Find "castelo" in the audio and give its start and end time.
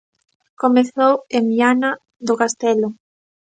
2.41-2.89